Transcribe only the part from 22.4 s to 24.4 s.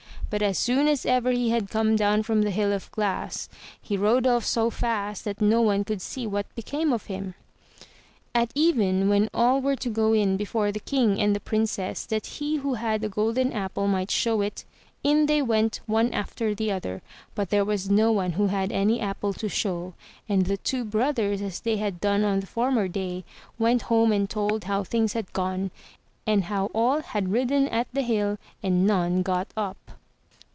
former day, went home and